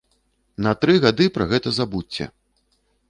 На 0.67 0.71
тры 0.85 0.95
гады 1.03 1.27
пра 1.35 1.47
гэта 1.53 1.69
забудзьце! 1.79 2.29